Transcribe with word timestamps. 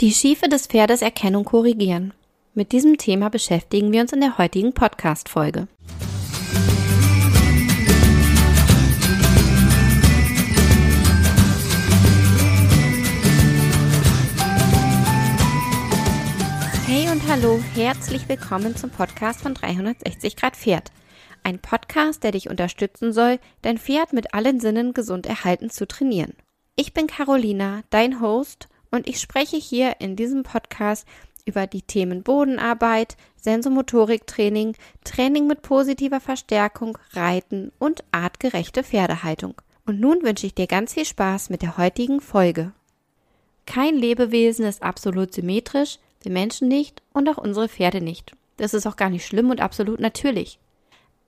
Die 0.00 0.14
Schiefe 0.14 0.48
des 0.48 0.66
Pferdes 0.66 1.02
erkennen 1.02 1.36
und 1.36 1.44
korrigieren. 1.44 2.14
Mit 2.54 2.72
diesem 2.72 2.96
Thema 2.96 3.28
beschäftigen 3.28 3.92
wir 3.92 4.00
uns 4.00 4.14
in 4.14 4.22
der 4.22 4.38
heutigen 4.38 4.72
Podcast-Folge. 4.72 5.68
Hey 16.86 17.10
und 17.10 17.28
hallo, 17.28 17.62
herzlich 17.74 18.26
willkommen 18.26 18.74
zum 18.76 18.88
Podcast 18.88 19.42
von 19.42 19.52
360 19.52 20.34
Grad 20.34 20.56
Pferd. 20.56 20.92
Ein 21.42 21.58
Podcast, 21.58 22.24
der 22.24 22.32
dich 22.32 22.48
unterstützen 22.48 23.12
soll, 23.12 23.38
dein 23.60 23.76
Pferd 23.76 24.14
mit 24.14 24.32
allen 24.32 24.60
Sinnen 24.60 24.94
gesund 24.94 25.26
erhalten 25.26 25.68
zu 25.68 25.86
trainieren. 25.86 26.32
Ich 26.74 26.94
bin 26.94 27.06
Carolina, 27.06 27.82
dein 27.90 28.22
Host 28.22 28.69
und 28.90 29.08
ich 29.08 29.20
spreche 29.20 29.56
hier 29.56 30.00
in 30.00 30.16
diesem 30.16 30.42
Podcast 30.42 31.06
über 31.44 31.66
die 31.66 31.82
Themen 31.82 32.22
Bodenarbeit, 32.22 33.16
Sensomotoriktraining, 33.36 34.76
Training 35.04 35.46
mit 35.46 35.62
positiver 35.62 36.20
Verstärkung, 36.20 36.98
Reiten 37.12 37.72
und 37.78 38.04
artgerechte 38.12 38.84
Pferdehaltung. 38.84 39.54
Und 39.86 40.00
nun 40.00 40.22
wünsche 40.22 40.46
ich 40.46 40.54
dir 40.54 40.66
ganz 40.66 40.94
viel 40.94 41.04
Spaß 41.04 41.50
mit 41.50 41.62
der 41.62 41.76
heutigen 41.76 42.20
Folge. 42.20 42.72
Kein 43.66 43.94
Lebewesen 43.96 44.64
ist 44.64 44.82
absolut 44.82 45.32
symmetrisch, 45.32 45.98
wir 46.22 46.32
Menschen 46.32 46.68
nicht 46.68 47.02
und 47.12 47.28
auch 47.28 47.38
unsere 47.38 47.68
Pferde 47.68 48.00
nicht. 48.00 48.32
Das 48.56 48.74
ist 48.74 48.86
auch 48.86 48.96
gar 48.96 49.08
nicht 49.08 49.26
schlimm 49.26 49.50
und 49.50 49.60
absolut 49.60 50.00
natürlich. 50.00 50.58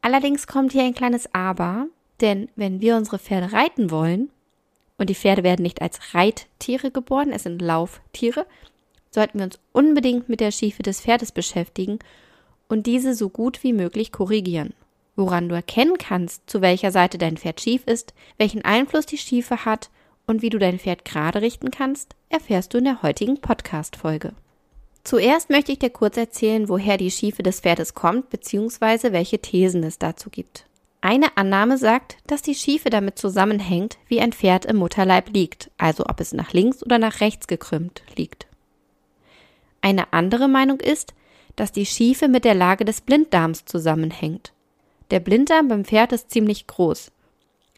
Allerdings 0.02 0.46
kommt 0.46 0.72
hier 0.72 0.82
ein 0.82 0.94
kleines 0.94 1.32
Aber, 1.32 1.86
denn 2.20 2.48
wenn 2.56 2.80
wir 2.80 2.96
unsere 2.96 3.18
Pferde 3.18 3.52
reiten 3.52 3.90
wollen, 3.90 4.30
und 5.02 5.10
die 5.10 5.14
Pferde 5.14 5.42
werden 5.42 5.62
nicht 5.62 5.82
als 5.82 6.14
Reittiere 6.14 6.90
geboren, 6.92 7.32
es 7.32 7.42
sind 7.42 7.60
Lauftiere, 7.60 8.46
sollten 9.10 9.38
wir 9.38 9.46
uns 9.46 9.58
unbedingt 9.72 10.28
mit 10.28 10.40
der 10.40 10.52
Schiefe 10.52 10.82
des 10.82 11.00
Pferdes 11.00 11.32
beschäftigen 11.32 11.98
und 12.68 12.86
diese 12.86 13.14
so 13.14 13.28
gut 13.28 13.64
wie 13.64 13.72
möglich 13.72 14.12
korrigieren. 14.12 14.74
Woran 15.16 15.48
du 15.48 15.54
erkennen 15.54 15.98
kannst, 15.98 16.48
zu 16.48 16.62
welcher 16.62 16.92
Seite 16.92 17.18
dein 17.18 17.36
Pferd 17.36 17.60
schief 17.60 17.82
ist, 17.86 18.14
welchen 18.38 18.64
Einfluss 18.64 19.04
die 19.04 19.18
Schiefe 19.18 19.64
hat 19.64 19.90
und 20.26 20.40
wie 20.40 20.50
du 20.50 20.58
dein 20.58 20.78
Pferd 20.78 21.04
gerade 21.04 21.42
richten 21.42 21.72
kannst, 21.72 22.14
erfährst 22.28 22.72
du 22.72 22.78
in 22.78 22.84
der 22.84 23.02
heutigen 23.02 23.40
Podcast-Folge. 23.40 24.32
Zuerst 25.02 25.50
möchte 25.50 25.72
ich 25.72 25.80
dir 25.80 25.90
kurz 25.90 26.16
erzählen, 26.16 26.68
woher 26.68 26.96
die 26.96 27.10
Schiefe 27.10 27.42
des 27.42 27.58
Pferdes 27.58 27.94
kommt, 27.94 28.30
beziehungsweise 28.30 29.12
welche 29.12 29.40
Thesen 29.40 29.82
es 29.82 29.98
dazu 29.98 30.30
gibt. 30.30 30.64
Eine 31.04 31.36
Annahme 31.36 31.78
sagt, 31.78 32.16
dass 32.28 32.42
die 32.42 32.54
Schiefe 32.54 32.88
damit 32.88 33.18
zusammenhängt, 33.18 33.98
wie 34.06 34.20
ein 34.20 34.32
Pferd 34.32 34.64
im 34.64 34.76
Mutterleib 34.76 35.30
liegt, 35.34 35.68
also 35.76 36.04
ob 36.06 36.20
es 36.20 36.32
nach 36.32 36.52
links 36.52 36.80
oder 36.80 36.98
nach 36.98 37.20
rechts 37.20 37.48
gekrümmt 37.48 38.02
liegt. 38.14 38.46
Eine 39.80 40.12
andere 40.12 40.46
Meinung 40.46 40.78
ist, 40.78 41.12
dass 41.56 41.72
die 41.72 41.86
Schiefe 41.86 42.28
mit 42.28 42.44
der 42.44 42.54
Lage 42.54 42.84
des 42.84 43.00
Blinddarms 43.00 43.64
zusammenhängt. 43.64 44.52
Der 45.10 45.18
Blinddarm 45.18 45.66
beim 45.66 45.84
Pferd 45.84 46.12
ist 46.12 46.30
ziemlich 46.30 46.68
groß. 46.68 47.10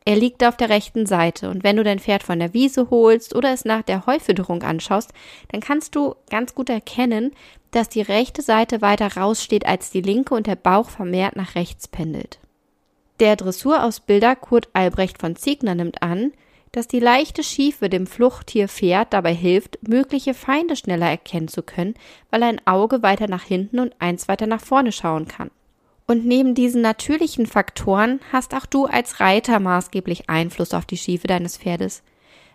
Er 0.05 0.17
liegt 0.17 0.45
auf 0.45 0.59
der 0.59 0.69
rechten 0.69 1.07
Seite 1.07 1.49
und 1.49 1.65
wenn 1.65 1.77
du 1.77 1.83
dein 1.83 2.01
Pferd 2.01 2.23
von 2.23 2.39
der 2.39 2.53
Wiese 2.53 2.91
holst 2.91 3.35
oder 3.35 3.55
es 3.55 3.65
nach 3.65 3.81
der 3.81 4.05
Heufütterung 4.05 4.63
anschaust, 4.63 5.15
dann 5.49 5.63
kannst 5.63 5.97
du 5.97 6.15
ganz 6.29 6.55
gut 6.55 6.69
erkennen, 6.69 7.33
dass 7.71 7.89
die 7.89 8.03
rechte 8.03 8.43
Seite 8.43 8.83
weiter 8.83 9.17
raussteht 9.17 9.65
als 9.65 9.91
die 9.91 10.03
linke 10.03 10.35
und 10.35 10.47
der 10.47 10.57
Bauch 10.57 10.91
vermehrt 10.91 11.37
nach 11.37 11.55
rechts 11.55 11.89
pendelt. 11.89 12.39
Der 13.21 13.37
Dressurausbilder 13.37 14.35
Kurt 14.35 14.69
Albrecht 14.73 15.21
von 15.21 15.37
Ziegner 15.37 15.77
nimmt 15.77 16.03
an, 16.03 16.33
dass 16.73 16.89
die 16.89 16.99
leichte 16.99 17.45
Schiefe 17.45 17.89
dem 17.89 18.09
Fluchttier 18.09 18.67
Pferd 18.67 19.13
dabei 19.13 19.33
hilft, 19.33 19.79
mögliche 19.87 20.35
Feinde 20.35 20.75
schneller 20.75 21.07
erkennen 21.07 21.47
zu 21.47 21.63
können, 21.63 21.95
weil 22.31 22.43
ein 22.43 22.61
Auge 22.67 23.05
weiter 23.05 23.29
nach 23.29 23.45
hinten 23.45 23.79
und 23.79 23.95
eins 24.01 24.27
weiter 24.27 24.49
nach 24.49 24.61
vorne 24.61 24.91
schauen 24.91 25.29
kann. 25.29 25.53
Und 26.09 26.27
neben 26.27 26.57
diesen 26.57 26.83
natürlichen 26.83 27.47
Faktoren 27.47 28.19
hast 28.33 28.53
auch 28.53 28.67
du 28.67 28.87
als 28.87 29.21
Reiter 29.21 29.61
maßgeblich 29.61 30.29
Einfluss 30.29 30.75
auf 30.75 30.85
die 30.85 30.97
Schiefe 30.97 31.29
deines 31.29 31.57
Pferdes. 31.57 32.03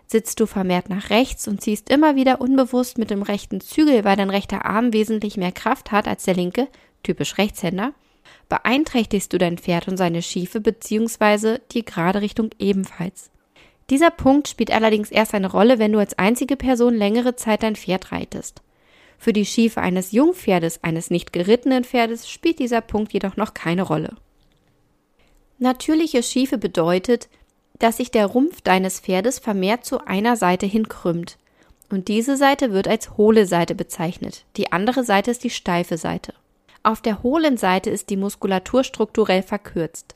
Sitzt 0.08 0.42
du 0.42 0.46
vermehrt 0.46 0.90
nach 0.90 1.10
rechts 1.10 1.48
und 1.48 1.62
ziehst 1.62 1.90
immer 1.90 2.18
wieder 2.18 2.42
unbewusst 2.42 2.98
mit 2.98 3.12
dem 3.12 3.22
rechten 3.22 3.62
Zügel, 3.62 4.04
weil 4.04 4.18
dein 4.18 4.30
rechter 4.30 4.66
Arm 4.66 4.92
wesentlich 4.92 5.38
mehr 5.38 5.54
Kraft 5.54 5.94
hat 5.94 6.08
als 6.08 6.26
der 6.26 6.36
linke, 6.36 6.68
typisch 7.02 7.38
Rechtshänder, 7.38 7.94
beeinträchtigst 8.50 9.32
du 9.32 9.38
dein 9.38 9.58
Pferd 9.58 9.88
und 9.88 9.98
seine 9.98 10.22
Schiefe 10.22 10.62
bzw. 10.62 11.60
die 11.72 11.86
gerade 11.86 12.22
Richtung 12.22 12.50
ebenfalls. 12.60 13.30
Dieser 13.90 14.12
Punkt 14.12 14.48
spielt 14.48 14.72
allerdings 14.72 15.10
erst 15.10 15.34
eine 15.34 15.52
Rolle, 15.52 15.80
wenn 15.80 15.92
du 15.92 16.00
als 16.00 16.18
einzige 16.18 16.56
Person 16.56 16.94
längere 16.94 17.36
Zeit 17.36 17.64
dein 17.64 17.76
Pferd 17.76 18.12
reitest. 18.12 18.62
Für 19.18 19.34
die 19.34 19.46
Schiefe 19.46 19.82
eines 19.82 20.12
Jungpferdes, 20.12 20.84
eines 20.84 21.10
nicht 21.10 21.34
gerittenen 21.34 21.84
Pferdes, 21.84 22.30
spielt 22.30 22.60
dieser 22.60 22.82
Punkt 22.82 23.12
jedoch 23.14 23.36
noch 23.36 23.54
keine 23.54 23.82
Rolle. 23.82 24.16
Natürliche 25.58 26.24
Schiefe 26.24 26.58
bedeutet, 26.58 27.28
dass 27.80 27.98
sich 27.98 28.12
der 28.12 28.28
Rumpf 28.28 28.62
deines 28.62 29.00
Pferdes 29.00 29.40
vermehrt 29.40 29.86
zu 29.86 30.06
einer 30.06 30.36
Seite 30.36 30.66
hin 30.66 30.88
krümmt. 30.88 31.38
Und 31.90 32.08
diese 32.08 32.38
Seite 32.38 32.72
wird 32.72 32.88
als 32.88 33.18
hohle 33.18 33.46
Seite 33.46 33.76
bezeichnet. 33.76 34.46
Die 34.56 34.72
andere 34.72 35.04
Seite 35.04 35.32
ist 35.32 35.44
die 35.44 35.50
steife 35.50 35.98
Seite. 35.98 36.34
Auf 36.90 37.02
der 37.02 37.22
hohlen 37.22 37.56
Seite 37.56 37.92
ist 37.92 38.10
die 38.10 38.18
Muskulatur 38.18 38.84
strukturell 38.84 39.44
verkürzt. 39.44 40.16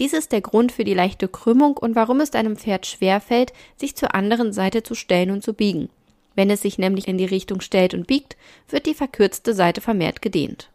Dies 0.00 0.12
ist 0.12 0.32
der 0.32 0.40
Grund 0.40 0.72
für 0.72 0.82
die 0.82 0.92
leichte 0.92 1.28
Krümmung 1.28 1.76
und 1.76 1.94
warum 1.94 2.18
es 2.18 2.32
einem 2.32 2.56
Pferd 2.56 2.86
schwerfällt, 2.86 3.52
sich 3.76 3.94
zur 3.94 4.16
anderen 4.16 4.52
Seite 4.52 4.82
zu 4.82 4.96
stellen 4.96 5.30
und 5.30 5.44
zu 5.44 5.54
biegen. 5.54 5.90
Wenn 6.34 6.50
es 6.50 6.62
sich 6.62 6.76
nämlich 6.76 7.06
in 7.06 7.18
die 7.18 7.24
Richtung 7.24 7.60
stellt 7.60 7.94
und 7.94 8.08
biegt, 8.08 8.36
wird 8.68 8.86
die 8.86 8.94
verkürzte 8.94 9.54
Seite 9.54 9.80
vermehrt 9.80 10.20
gedehnt. 10.20 10.70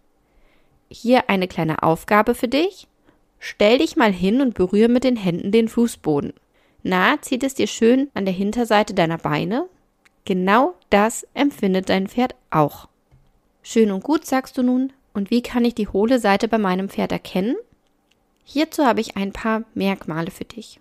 Hier 0.88 1.30
eine 1.30 1.50
kleine 1.50 1.84
Aufgabe 1.84 2.36
für 2.36 2.48
dich. 2.48 2.88
Stell 3.38 3.80
dich 3.80 3.98
mal 3.98 4.14
hin 4.14 4.40
und 4.40 4.54
berühre 4.54 4.88
mit 4.88 5.04
den 5.04 5.18
Händen 5.18 5.52
den 5.52 5.68
Fußboden. 5.68 6.32
Na, 6.84 7.22
zieht 7.22 7.44
es 7.44 7.54
dir 7.54 7.68
schön 7.68 8.10
an 8.14 8.24
der 8.24 8.34
Hinterseite 8.34 8.94
deiner 8.94 9.18
Beine? 9.18 9.66
Genau 10.24 10.76
das 10.90 11.28
empfindet 11.34 11.90
dein 11.90 12.08
Pferd 12.08 12.34
auch. 12.50 12.88
Schön 13.62 13.92
und 13.92 14.06
gut, 14.06 14.26
sagst 14.26 14.58
du 14.58 14.64
nun, 14.64 14.94
und 15.14 15.32
wie 15.32 15.42
kann 15.42 15.66
ich 15.66 15.76
die 15.76 15.88
hohle 15.88 16.20
Seite 16.20 16.48
bei 16.48 16.58
meinem 16.58 16.90
Pferd 16.90 17.12
erkennen? 17.12 17.56
Hierzu 18.44 18.86
habe 18.86 19.02
ich 19.02 19.16
ein 19.16 19.32
paar 19.32 19.64
Merkmale 19.74 20.32
für 20.32 20.46
dich. 20.46 20.80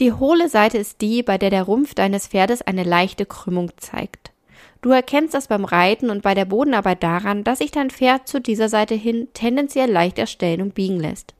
Die 0.00 0.12
hohle 0.12 0.48
Seite 0.48 0.78
ist 0.78 1.00
die, 1.00 1.22
bei 1.22 1.36
der 1.36 1.50
der 1.50 1.64
Rumpf 1.64 1.94
deines 1.94 2.28
Pferdes 2.28 2.62
eine 2.62 2.84
leichte 2.84 3.26
Krümmung 3.26 3.70
zeigt. 3.76 4.30
Du 4.82 4.90
erkennst 4.90 5.34
das 5.34 5.48
beim 5.48 5.66
Reiten 5.66 6.08
und 6.08 6.22
bei 6.22 6.34
der 6.34 6.46
Bodenarbeit 6.46 7.02
daran, 7.02 7.44
dass 7.44 7.58
sich 7.58 7.70
dein 7.70 7.90
Pferd 7.90 8.26
zu 8.26 8.40
dieser 8.40 8.70
Seite 8.70 8.94
hin 8.94 9.28
tendenziell 9.34 9.90
leicht 9.90 10.18
erstellen 10.18 10.62
und 10.62 10.74
biegen 10.74 10.98
lässt. 10.98 11.34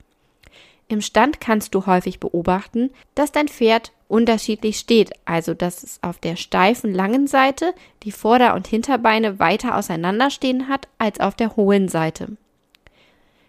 Im 0.89 1.01
Stand 1.01 1.41
kannst 1.41 1.75
du 1.75 1.87
häufig 1.87 2.21
beobachten, 2.21 2.91
dass 3.15 3.33
dein 3.33 3.49
Pferd 3.49 3.93
unterschiedlich 4.11 4.79
steht, 4.79 5.13
also 5.25 5.55
dass 5.55 5.83
es 5.83 5.99
auf 6.03 6.19
der 6.19 6.37
steifen 6.37 6.93
langen 6.95 7.27
Seite 7.27 7.75
die 8.03 8.13
Vorder- 8.13 8.55
und 8.55 8.67
Hinterbeine 8.67 9.39
weiter 9.39 9.77
auseinanderstehen 9.77 10.69
hat 10.69 10.89
als 10.99 11.21
auf 11.21 11.35
der 11.35 11.57
hohen 11.57 11.89
Seite. 11.89 12.37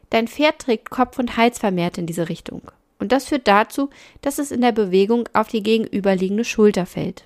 Dein 0.10 0.28
Pferd 0.28 0.60
trägt 0.60 0.90
Kopf 0.90 1.18
und 1.20 1.38
Hals 1.38 1.60
vermehrt 1.60 1.98
in 1.98 2.06
diese 2.06 2.30
Richtung. 2.30 2.62
Und 3.00 3.12
das 3.12 3.26
führt 3.26 3.48
dazu, 3.48 3.90
dass 4.22 4.38
es 4.38 4.52
in 4.52 4.62
der 4.62 4.74
Bewegung 4.74 5.28
auf 5.34 5.48
die 5.48 5.64
gegenüberliegende 5.64 6.46
Schulter 6.46 6.86
fällt. 6.86 7.24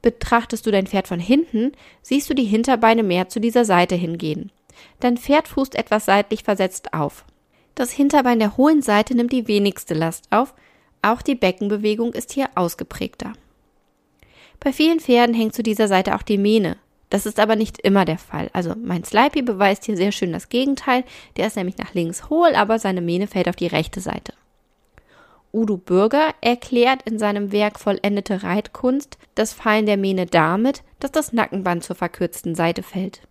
Betrachtest 0.00 0.64
du 0.64 0.70
dein 0.70 0.86
Pferd 0.86 1.08
von 1.08 1.20
hinten, 1.20 1.72
siehst 2.00 2.30
du 2.30 2.34
die 2.34 2.44
Hinterbeine 2.44 3.02
mehr 3.02 3.28
zu 3.28 3.38
dieser 3.38 3.66
Seite 3.66 3.96
hingehen. 3.96 4.50
Dein 5.00 5.18
Pferd 5.18 5.48
fußt 5.48 5.74
etwas 5.74 6.06
seitlich 6.06 6.42
versetzt 6.42 6.94
auf. 6.94 7.24
Das 7.74 7.90
Hinterbein 7.90 8.38
der 8.38 8.56
hohen 8.56 8.80
Seite 8.80 9.14
nimmt 9.14 9.32
die 9.32 9.46
wenigste 9.46 9.94
Last 9.94 10.26
auf, 10.30 10.54
auch 11.02 11.22
die 11.22 11.34
Beckenbewegung 11.34 12.12
ist 12.12 12.32
hier 12.32 12.48
ausgeprägter. 12.54 13.32
Bei 14.60 14.72
vielen 14.72 15.00
Pferden 15.00 15.34
hängt 15.34 15.54
zu 15.54 15.62
dieser 15.62 15.88
Seite 15.88 16.14
auch 16.14 16.22
die 16.22 16.38
Mähne. 16.38 16.76
Das 17.08 17.26
ist 17.26 17.40
aber 17.40 17.56
nicht 17.56 17.80
immer 17.80 18.04
der 18.04 18.18
Fall. 18.18 18.50
Also 18.52 18.74
mein 18.76 19.02
Slipey 19.02 19.42
beweist 19.42 19.84
hier 19.84 19.96
sehr 19.96 20.12
schön 20.12 20.32
das 20.32 20.48
Gegenteil. 20.48 21.04
Der 21.36 21.48
ist 21.48 21.56
nämlich 21.56 21.78
nach 21.78 21.94
links 21.94 22.30
hohl, 22.30 22.54
aber 22.54 22.78
seine 22.78 23.00
Mähne 23.00 23.26
fällt 23.26 23.48
auf 23.48 23.56
die 23.56 23.66
rechte 23.66 24.00
Seite. 24.00 24.32
Udo 25.52 25.76
Bürger 25.76 26.34
erklärt 26.40 27.02
in 27.02 27.18
seinem 27.18 27.50
Werk 27.50 27.80
Vollendete 27.80 28.44
Reitkunst 28.44 29.18
das 29.34 29.52
Fallen 29.52 29.86
der 29.86 29.96
Mähne 29.96 30.26
damit, 30.26 30.84
dass 31.00 31.10
das 31.10 31.32
Nackenband 31.32 31.82
zur 31.82 31.96
verkürzten 31.96 32.54
Seite 32.54 32.84
fällt. 32.84 33.22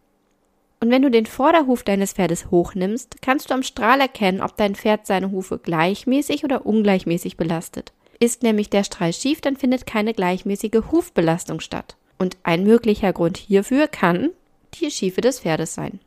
Und 0.82 0.92
wenn 0.92 1.02
du 1.02 1.12
den 1.12 1.26
Vorderhuf 1.26 1.84
deines 1.84 2.14
Pferdes 2.14 2.52
hochnimmst, 2.52 3.22
kannst 3.22 3.50
du 3.50 3.54
am 3.54 3.64
Strahl 3.64 4.00
erkennen, 4.00 4.42
ob 4.42 4.56
dein 4.56 4.76
Pferd 4.76 5.06
seine 5.06 5.32
Hufe 5.32 5.58
gleichmäßig 5.58 6.46
oder 6.46 6.66
ungleichmäßig 6.66 7.36
belastet. 7.36 7.92
Ist 8.20 8.44
nämlich 8.44 8.70
der 8.70 8.86
Strahl 8.86 9.12
schief, 9.12 9.42
dann 9.42 9.58
findet 9.58 9.86
keine 9.86 10.14
gleichmäßige 10.14 10.84
Hufbelastung 10.92 11.60
statt. 11.60 11.98
Und 12.18 12.38
ein 12.44 12.64
möglicher 12.64 13.12
Grund 13.12 13.38
hierfür 13.38 13.88
kann 13.88 14.30
die 14.76 14.92
Schiefe 14.92 15.22
des 15.22 15.42
Pferdes 15.42 15.74
sein. 15.74 16.00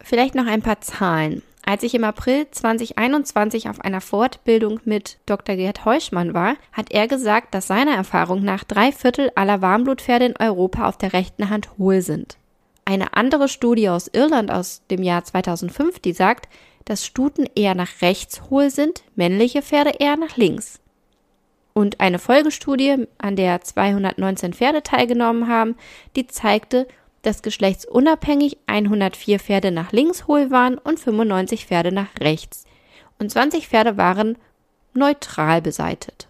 Vielleicht 0.00 0.34
noch 0.34 0.46
ein 0.46 0.62
paar 0.62 0.80
Zahlen. 0.80 1.42
Als 1.64 1.82
ich 1.82 1.94
im 1.94 2.04
April 2.04 2.46
2021 2.50 3.68
auf 3.68 3.80
einer 3.82 4.00
Fortbildung 4.00 4.80
mit 4.84 5.18
Dr. 5.26 5.56
Gerd 5.56 5.84
Heuschmann 5.84 6.32
war, 6.32 6.54
hat 6.72 6.92
er 6.92 7.08
gesagt, 7.08 7.54
dass 7.54 7.66
seiner 7.66 7.94
Erfahrung 7.94 8.42
nach 8.42 8.64
drei 8.64 8.90
Viertel 8.90 9.30
aller 9.34 9.60
Warmbblutpferde 9.60 10.26
in 10.26 10.36
Europa 10.38 10.88
auf 10.88 10.96
der 10.96 11.12
rechten 11.12 11.50
Hand 11.50 11.76
hohl 11.76 12.00
sind. 12.00 12.38
Eine 12.88 13.12
andere 13.12 13.48
Studie 13.48 13.90
aus 13.90 14.08
Irland 14.08 14.50
aus 14.50 14.80
dem 14.90 15.02
Jahr 15.02 15.22
2005, 15.22 15.98
die 15.98 16.14
sagt, 16.14 16.48
dass 16.86 17.04
Stuten 17.04 17.44
eher 17.54 17.74
nach 17.74 18.00
rechts 18.00 18.48
hohl 18.48 18.70
sind, 18.70 19.02
männliche 19.14 19.60
Pferde 19.60 19.90
eher 19.98 20.16
nach 20.16 20.38
links. 20.38 20.80
Und 21.74 22.00
eine 22.00 22.18
Folgestudie, 22.18 23.06
an 23.18 23.36
der 23.36 23.60
219 23.60 24.54
Pferde 24.54 24.82
teilgenommen 24.82 25.48
haben, 25.48 25.76
die 26.16 26.28
zeigte, 26.28 26.88
dass 27.20 27.42
geschlechtsunabhängig 27.42 28.56
104 28.66 29.38
Pferde 29.38 29.70
nach 29.70 29.92
links 29.92 30.26
hohl 30.26 30.50
waren 30.50 30.78
und 30.78 30.98
95 30.98 31.66
Pferde 31.66 31.92
nach 31.92 32.08
rechts. 32.18 32.64
Und 33.18 33.30
20 33.30 33.68
Pferde 33.68 33.98
waren 33.98 34.38
neutral 34.94 35.60
beseitet. 35.60 36.26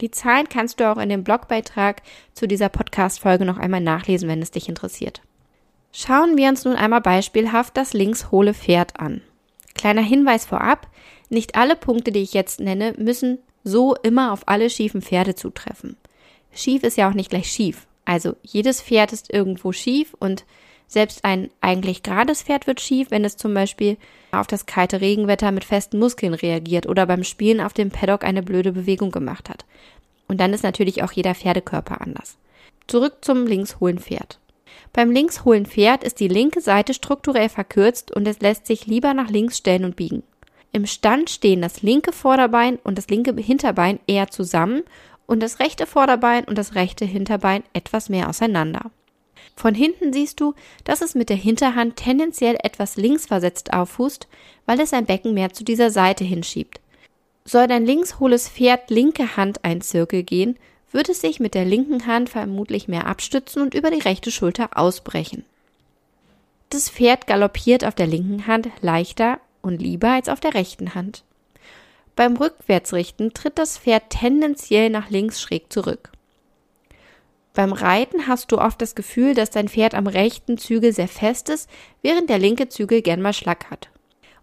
Die 0.00 0.12
Zahlen 0.12 0.48
kannst 0.48 0.78
du 0.78 0.88
auch 0.88 0.98
in 0.98 1.08
dem 1.08 1.24
Blogbeitrag 1.24 2.02
zu 2.32 2.46
dieser 2.46 2.68
Podcast-Folge 2.68 3.44
noch 3.44 3.58
einmal 3.58 3.80
nachlesen, 3.80 4.28
wenn 4.28 4.40
es 4.40 4.52
dich 4.52 4.68
interessiert. 4.68 5.20
Schauen 5.96 6.36
wir 6.36 6.48
uns 6.48 6.64
nun 6.64 6.74
einmal 6.74 7.02
beispielhaft 7.02 7.76
das 7.76 7.92
linkshohle 7.92 8.52
Pferd 8.52 8.98
an. 8.98 9.20
Kleiner 9.76 10.02
Hinweis 10.02 10.44
vorab, 10.44 10.88
nicht 11.28 11.54
alle 11.54 11.76
Punkte, 11.76 12.10
die 12.10 12.18
ich 12.18 12.34
jetzt 12.34 12.58
nenne, 12.58 12.94
müssen 12.98 13.38
so 13.62 13.94
immer 13.94 14.32
auf 14.32 14.48
alle 14.48 14.70
schiefen 14.70 15.02
Pferde 15.02 15.36
zutreffen. 15.36 15.96
Schief 16.52 16.82
ist 16.82 16.96
ja 16.96 17.08
auch 17.08 17.14
nicht 17.14 17.30
gleich 17.30 17.48
schief. 17.48 17.86
Also 18.04 18.34
jedes 18.42 18.82
Pferd 18.82 19.12
ist 19.12 19.32
irgendwo 19.32 19.70
schief 19.70 20.16
und 20.18 20.44
selbst 20.88 21.24
ein 21.24 21.48
eigentlich 21.60 22.02
gerades 22.02 22.42
Pferd 22.42 22.66
wird 22.66 22.80
schief, 22.80 23.12
wenn 23.12 23.24
es 23.24 23.36
zum 23.36 23.54
Beispiel 23.54 23.96
auf 24.32 24.48
das 24.48 24.66
kalte 24.66 25.00
Regenwetter 25.00 25.52
mit 25.52 25.64
festen 25.64 26.00
Muskeln 26.00 26.34
reagiert 26.34 26.88
oder 26.88 27.06
beim 27.06 27.22
Spielen 27.22 27.60
auf 27.60 27.72
dem 27.72 27.90
Paddock 27.90 28.24
eine 28.24 28.42
blöde 28.42 28.72
Bewegung 28.72 29.12
gemacht 29.12 29.48
hat. 29.48 29.64
Und 30.26 30.40
dann 30.40 30.54
ist 30.54 30.64
natürlich 30.64 31.04
auch 31.04 31.12
jeder 31.12 31.36
Pferdekörper 31.36 32.00
anders. 32.00 32.36
Zurück 32.88 33.18
zum 33.20 33.46
linkshohlen 33.46 34.00
Pferd. 34.00 34.40
Beim 34.92 35.10
linkshohlen 35.10 35.66
Pferd 35.66 36.04
ist 36.04 36.20
die 36.20 36.28
linke 36.28 36.60
Seite 36.60 36.94
strukturell 36.94 37.48
verkürzt 37.48 38.14
und 38.14 38.26
es 38.28 38.40
lässt 38.40 38.66
sich 38.66 38.86
lieber 38.86 39.14
nach 39.14 39.30
links 39.30 39.58
stellen 39.58 39.84
und 39.84 39.96
biegen. 39.96 40.22
Im 40.72 40.86
Stand 40.86 41.30
stehen 41.30 41.62
das 41.62 41.82
linke 41.82 42.12
Vorderbein 42.12 42.78
und 42.82 42.98
das 42.98 43.08
linke 43.08 43.34
Hinterbein 43.40 44.00
eher 44.06 44.28
zusammen 44.28 44.82
und 45.26 45.40
das 45.40 45.60
rechte 45.60 45.86
Vorderbein 45.86 46.44
und 46.44 46.58
das 46.58 46.74
rechte 46.74 47.04
Hinterbein 47.04 47.62
etwas 47.72 48.08
mehr 48.08 48.28
auseinander. 48.28 48.90
Von 49.56 49.74
hinten 49.74 50.12
siehst 50.12 50.40
du, 50.40 50.54
dass 50.82 51.00
es 51.00 51.14
mit 51.14 51.28
der 51.28 51.36
Hinterhand 51.36 51.96
tendenziell 51.96 52.56
etwas 52.62 52.96
links 52.96 53.26
versetzt 53.26 53.72
auffußt, 53.72 54.26
weil 54.66 54.80
es 54.80 54.90
sein 54.90 55.06
Becken 55.06 55.34
mehr 55.34 55.52
zu 55.52 55.64
dieser 55.64 55.90
Seite 55.90 56.24
hinschiebt. 56.24 56.80
Soll 57.44 57.68
dein 57.68 57.86
linkshohles 57.86 58.48
Pferd 58.48 58.90
linke 58.90 59.36
Hand 59.36 59.64
ein 59.64 59.80
Zirkel 59.80 60.22
gehen, 60.22 60.58
wird 60.94 61.08
es 61.08 61.20
sich 61.20 61.40
mit 61.40 61.54
der 61.54 61.64
linken 61.64 62.06
Hand 62.06 62.30
vermutlich 62.30 62.86
mehr 62.86 63.08
abstützen 63.08 63.60
und 63.60 63.74
über 63.74 63.90
die 63.90 64.00
rechte 64.00 64.30
Schulter 64.30 64.78
ausbrechen. 64.78 65.44
Das 66.70 66.88
Pferd 66.88 67.26
galoppiert 67.26 67.84
auf 67.84 67.96
der 67.96 68.06
linken 68.06 68.46
Hand 68.46 68.68
leichter 68.80 69.40
und 69.60 69.82
lieber 69.82 70.10
als 70.10 70.28
auf 70.28 70.38
der 70.38 70.54
rechten 70.54 70.94
Hand. 70.94 71.24
Beim 72.14 72.36
Rückwärtsrichten 72.36 73.34
tritt 73.34 73.58
das 73.58 73.76
Pferd 73.76 74.04
tendenziell 74.08 74.88
nach 74.88 75.10
links 75.10 75.40
schräg 75.40 75.72
zurück. 75.72 76.12
Beim 77.54 77.72
Reiten 77.72 78.28
hast 78.28 78.52
du 78.52 78.58
oft 78.58 78.80
das 78.80 78.94
Gefühl, 78.94 79.34
dass 79.34 79.50
dein 79.50 79.68
Pferd 79.68 79.94
am 79.94 80.06
rechten 80.06 80.58
Zügel 80.58 80.92
sehr 80.92 81.08
fest 81.08 81.48
ist, 81.48 81.68
während 82.02 82.30
der 82.30 82.38
linke 82.38 82.68
Zügel 82.68 83.02
gern 83.02 83.20
mal 83.20 83.32
Schlack 83.32 83.70
hat. 83.70 83.88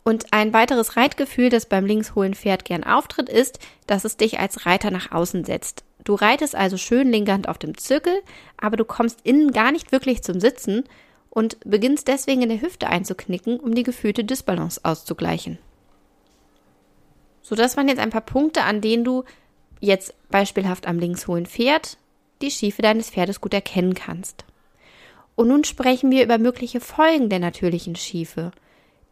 Und 0.04 0.34
ein 0.34 0.52
weiteres 0.52 0.98
Reitgefühl, 0.98 1.50
das 1.50 1.66
beim 1.66 1.86
linkshohlen 1.86 2.34
Pferd 2.34 2.66
gern 2.66 2.84
auftritt, 2.84 3.30
ist, 3.30 3.60
dass 3.88 4.04
es 4.04 4.18
dich 4.18 4.40
als 4.40 4.66
Reiter 4.66 4.92
nach 4.92 5.12
außen 5.12 5.46
setzt. 5.46 5.84
Du 6.04 6.16
reitest 6.16 6.56
also 6.56 6.78
schön 6.78 7.12
linke 7.12 7.32
Hand 7.32 7.48
auf 7.48 7.58
dem 7.58 7.78
Zirkel, 7.78 8.14
aber 8.58 8.78
du 8.78 8.86
kommst 8.86 9.20
innen 9.24 9.52
gar 9.52 9.72
nicht 9.72 9.92
wirklich 9.92 10.24
zum 10.24 10.40
Sitzen 10.40 10.84
und 11.30 11.58
beginnst 11.64 12.08
deswegen 12.08 12.42
in 12.42 12.50
der 12.50 12.62
Hüfte 12.62 12.88
einzuknicken, 12.88 13.60
um 13.60 13.76
die 13.76 13.84
gefühlte 13.84 14.24
Disbalance 14.24 14.82
auszugleichen. 14.84 15.58
So, 17.42 17.56
das 17.56 17.78
waren 17.78 17.88
jetzt 17.88 18.00
ein 18.00 18.10
paar 18.10 18.22
Punkte, 18.22 18.64
an 18.64 18.82
denen 18.82 19.04
du 19.04 19.24
jetzt 19.80 20.14
beispielhaft 20.30 20.88
am 20.88 21.00
linkshohlen 21.00 21.46
Pferd 21.46 21.98
die 22.42 22.52
Schiefe 22.52 22.82
deines 22.82 23.10
Pferdes 23.10 23.42
gut 23.42 23.54
erkennen 23.54 23.94
kannst. 23.94 24.46
Und 25.36 25.48
nun 25.48 25.64
sprechen 25.64 26.12
wir 26.12 26.24
über 26.24 26.38
mögliche 26.38 26.80
Folgen 26.80 27.30
der 27.30 27.40
natürlichen 27.40 27.96
Schiefe. 27.96 28.52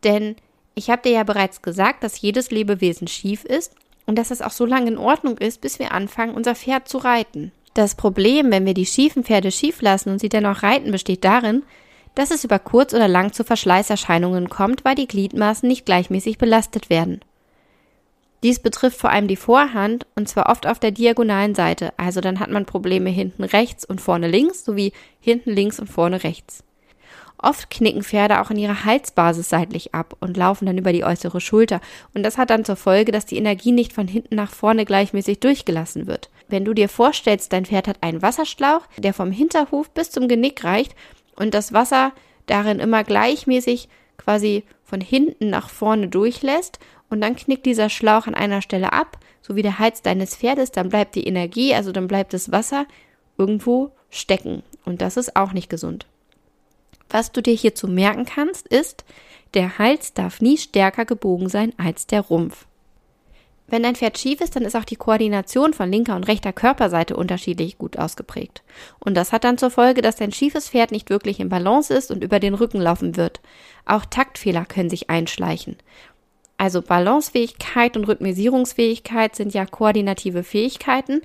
Denn 0.03 0.35
ich 0.75 0.89
habe 0.89 1.01
dir 1.01 1.11
ja 1.11 1.23
bereits 1.23 1.61
gesagt, 1.61 2.03
dass 2.03 2.21
jedes 2.21 2.51
Lebewesen 2.51 3.07
schief 3.07 3.43
ist 3.45 3.73
und 4.09 4.15
dass 4.15 4.31
es 4.31 4.41
auch 4.41 4.49
so 4.49 4.65
lange 4.65 4.89
in 4.89 4.97
Ordnung 4.97 5.37
ist, 5.37 5.61
bis 5.61 5.77
wir 5.77 5.91
anfangen, 5.91 6.33
unser 6.33 6.55
Pferd 6.55 6.89
zu 6.89 6.97
reiten. 6.97 7.51
Das 7.75 7.93
Problem, 7.93 8.49
wenn 8.49 8.65
wir 8.65 8.73
die 8.73 8.87
schiefen 8.87 9.23
Pferde 9.23 9.51
schief 9.51 9.83
lassen 9.83 10.09
und 10.09 10.19
sie 10.19 10.29
dennoch 10.29 10.63
reiten, 10.63 10.91
besteht 10.91 11.23
darin, 11.23 11.61
dass 12.15 12.31
es 12.31 12.43
über 12.43 12.57
kurz 12.57 12.95
oder 12.95 13.07
lang 13.07 13.33
zu 13.33 13.43
Verschleißerscheinungen 13.43 14.49
kommt, 14.49 14.83
weil 14.83 14.95
die 14.95 15.07
Gliedmaßen 15.07 15.69
nicht 15.69 15.85
gleichmäßig 15.85 16.39
belastet 16.39 16.89
werden. 16.89 17.21
Dies 18.41 18.59
betrifft 18.59 18.97
vor 18.97 19.11
allem 19.11 19.27
die 19.27 19.35
Vorhand 19.35 20.07
und 20.15 20.27
zwar 20.27 20.49
oft 20.49 20.65
auf 20.65 20.79
der 20.79 20.89
diagonalen 20.89 21.53
Seite, 21.53 21.93
also 21.97 22.19
dann 22.19 22.39
hat 22.39 22.49
man 22.49 22.65
Probleme 22.65 23.11
hinten 23.11 23.43
rechts 23.43 23.85
und 23.85 24.01
vorne 24.01 24.27
links 24.27 24.65
sowie 24.65 24.91
hinten 25.19 25.51
links 25.51 25.79
und 25.79 25.87
vorne 25.87 26.23
rechts. 26.23 26.63
Oft 27.41 27.69
knicken 27.69 28.03
Pferde 28.03 28.41
auch 28.41 28.51
in 28.51 28.57
ihrer 28.57 28.83
Halsbasis 28.83 29.49
seitlich 29.49 29.95
ab 29.95 30.15
und 30.19 30.35
laufen 30.35 30.65
dann 30.65 30.77
über 30.77 30.91
die 30.91 31.05
äußere 31.05 31.39
Schulter. 31.39 31.79
Und 32.13 32.23
das 32.23 32.37
hat 32.37 32.49
dann 32.49 32.65
zur 32.65 32.75
Folge, 32.75 33.11
dass 33.11 33.25
die 33.25 33.37
Energie 33.37 33.71
nicht 33.71 33.93
von 33.93 34.07
hinten 34.07 34.35
nach 34.35 34.51
vorne 34.51 34.85
gleichmäßig 34.85 35.39
durchgelassen 35.39 36.05
wird. 36.05 36.29
Wenn 36.49 36.65
du 36.65 36.73
dir 36.73 36.89
vorstellst, 36.89 37.53
dein 37.53 37.65
Pferd 37.65 37.87
hat 37.87 38.01
einen 38.01 38.21
Wasserschlauch, 38.21 38.81
der 38.97 39.13
vom 39.13 39.31
Hinterhuf 39.31 39.89
bis 39.91 40.11
zum 40.11 40.27
Genick 40.27 40.63
reicht 40.63 40.95
und 41.35 41.53
das 41.53 41.71
Wasser 41.71 42.11
darin 42.45 42.79
immer 42.79 43.03
gleichmäßig 43.03 43.87
quasi 44.17 44.63
von 44.83 44.99
hinten 44.99 45.49
nach 45.49 45.69
vorne 45.69 46.09
durchlässt 46.09 46.79
und 47.09 47.21
dann 47.21 47.35
knickt 47.35 47.65
dieser 47.65 47.89
Schlauch 47.89 48.27
an 48.27 48.35
einer 48.35 48.61
Stelle 48.61 48.93
ab, 48.93 49.17
so 49.41 49.55
wie 49.55 49.61
der 49.61 49.79
Hals 49.79 50.01
deines 50.01 50.35
Pferdes, 50.35 50.71
dann 50.71 50.89
bleibt 50.89 51.15
die 51.15 51.25
Energie, 51.25 51.73
also 51.73 51.91
dann 51.91 52.07
bleibt 52.07 52.33
das 52.33 52.51
Wasser 52.51 52.85
irgendwo 53.37 53.91
stecken. 54.09 54.63
Und 54.85 55.01
das 55.01 55.17
ist 55.17 55.35
auch 55.35 55.53
nicht 55.53 55.69
gesund. 55.69 56.05
Was 57.09 57.31
du 57.31 57.41
dir 57.41 57.53
hierzu 57.53 57.87
merken 57.87 58.25
kannst, 58.25 58.67
ist, 58.67 59.03
der 59.53 59.77
Hals 59.79 60.13
darf 60.13 60.41
nie 60.41 60.57
stärker 60.57 61.05
gebogen 61.05 61.49
sein 61.49 61.73
als 61.77 62.05
der 62.05 62.21
Rumpf. 62.21 62.65
Wenn 63.71 63.83
dein 63.83 63.95
Pferd 63.95 64.17
schief 64.17 64.41
ist, 64.41 64.55
dann 64.55 64.63
ist 64.63 64.75
auch 64.75 64.83
die 64.83 64.95
Koordination 64.95 65.73
von 65.73 65.91
linker 65.91 66.15
und 66.15 66.27
rechter 66.27 66.51
Körperseite 66.51 67.15
unterschiedlich 67.15 67.77
gut 67.77 67.99
ausgeprägt. 67.99 68.63
Und 68.99 69.15
das 69.15 69.31
hat 69.31 69.43
dann 69.43 69.59
zur 69.59 69.69
Folge, 69.69 70.01
dass 70.01 70.15
dein 70.15 70.31
schiefes 70.31 70.69
Pferd 70.69 70.91
nicht 70.91 71.09
wirklich 71.11 71.39
in 71.39 71.49
Balance 71.49 71.93
ist 71.93 72.09
und 72.09 72.23
über 72.23 72.39
den 72.39 72.55
Rücken 72.55 72.81
laufen 72.81 73.15
wird. 73.15 73.41
Auch 73.85 74.05
Taktfehler 74.05 74.65
können 74.65 74.89
sich 74.89 75.09
einschleichen. 75.09 75.77
Also 76.57 76.81
Balancefähigkeit 76.81 77.95
und 77.95 78.05
Rhythmisierungsfähigkeit 78.05 79.35
sind 79.35 79.53
ja 79.53 79.65
koordinative 79.65 80.43
Fähigkeiten. 80.43 81.21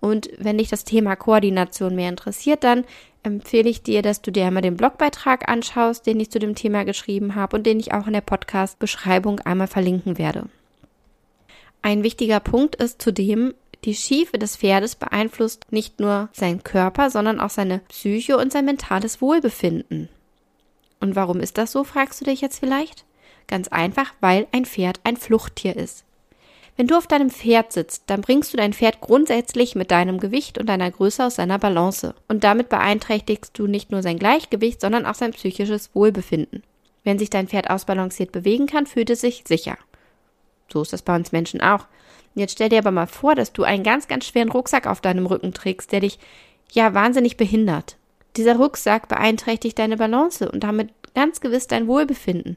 Und 0.00 0.30
wenn 0.38 0.58
dich 0.58 0.68
das 0.68 0.84
Thema 0.84 1.16
Koordination 1.16 1.96
mehr 1.96 2.08
interessiert, 2.08 2.62
dann 2.62 2.84
empfehle 3.22 3.68
ich 3.68 3.82
dir, 3.82 4.02
dass 4.02 4.22
du 4.22 4.30
dir 4.30 4.46
einmal 4.46 4.62
den 4.62 4.76
Blogbeitrag 4.76 5.48
anschaust, 5.48 6.06
den 6.06 6.20
ich 6.20 6.30
zu 6.30 6.38
dem 6.38 6.54
Thema 6.54 6.84
geschrieben 6.84 7.34
habe 7.34 7.56
und 7.56 7.66
den 7.66 7.80
ich 7.80 7.92
auch 7.92 8.06
in 8.06 8.12
der 8.12 8.20
Podcast-Beschreibung 8.20 9.40
einmal 9.40 9.66
verlinken 9.66 10.18
werde. 10.18 10.44
Ein 11.82 12.02
wichtiger 12.02 12.40
Punkt 12.40 12.76
ist 12.76 13.00
zudem, 13.00 13.54
die 13.84 13.94
Schiefe 13.94 14.38
des 14.38 14.56
Pferdes 14.56 14.96
beeinflusst 14.96 15.70
nicht 15.70 16.00
nur 16.00 16.28
seinen 16.32 16.64
Körper, 16.64 17.10
sondern 17.10 17.38
auch 17.38 17.50
seine 17.50 17.80
Psyche 17.88 18.36
und 18.36 18.52
sein 18.52 18.64
mentales 18.64 19.20
Wohlbefinden. 19.20 20.08
Und 21.00 21.14
warum 21.14 21.40
ist 21.40 21.58
das 21.58 21.72
so, 21.72 21.84
fragst 21.84 22.20
du 22.20 22.24
dich 22.24 22.40
jetzt 22.40 22.58
vielleicht? 22.58 23.04
Ganz 23.46 23.68
einfach, 23.68 24.12
weil 24.20 24.48
ein 24.52 24.64
Pferd 24.64 25.00
ein 25.04 25.16
Fluchttier 25.16 25.76
ist. 25.76 26.04
Wenn 26.78 26.86
du 26.86 26.96
auf 26.96 27.08
deinem 27.08 27.28
Pferd 27.28 27.72
sitzt, 27.72 28.04
dann 28.06 28.20
bringst 28.20 28.52
du 28.52 28.56
dein 28.56 28.72
Pferd 28.72 29.00
grundsätzlich 29.00 29.74
mit 29.74 29.90
deinem 29.90 30.20
Gewicht 30.20 30.58
und 30.58 30.68
deiner 30.68 30.88
Größe 30.88 31.26
aus 31.26 31.34
seiner 31.34 31.58
Balance. 31.58 32.14
Und 32.28 32.44
damit 32.44 32.68
beeinträchtigst 32.68 33.58
du 33.58 33.66
nicht 33.66 33.90
nur 33.90 34.00
sein 34.00 34.16
Gleichgewicht, 34.16 34.80
sondern 34.80 35.04
auch 35.04 35.16
sein 35.16 35.32
psychisches 35.32 35.92
Wohlbefinden. 35.92 36.62
Wenn 37.02 37.18
sich 37.18 37.30
dein 37.30 37.48
Pferd 37.48 37.68
ausbalanciert 37.68 38.30
bewegen 38.30 38.66
kann, 38.66 38.86
fühlt 38.86 39.10
es 39.10 39.22
sich 39.22 39.42
sicher. 39.44 39.76
So 40.72 40.80
ist 40.80 40.92
das 40.92 41.02
bei 41.02 41.16
uns 41.16 41.32
Menschen 41.32 41.60
auch. 41.60 41.86
Jetzt 42.36 42.52
stell 42.52 42.68
dir 42.68 42.78
aber 42.78 42.92
mal 42.92 43.08
vor, 43.08 43.34
dass 43.34 43.52
du 43.52 43.64
einen 43.64 43.82
ganz, 43.82 44.06
ganz 44.06 44.26
schweren 44.26 44.52
Rucksack 44.52 44.86
auf 44.86 45.00
deinem 45.00 45.26
Rücken 45.26 45.52
trägst, 45.52 45.90
der 45.90 45.98
dich 45.98 46.20
ja 46.70 46.94
wahnsinnig 46.94 47.36
behindert. 47.36 47.96
Dieser 48.36 48.54
Rucksack 48.54 49.08
beeinträchtigt 49.08 49.80
deine 49.80 49.96
Balance 49.96 50.48
und 50.48 50.62
damit 50.62 50.90
ganz 51.16 51.40
gewiss 51.40 51.66
dein 51.66 51.88
Wohlbefinden. 51.88 52.56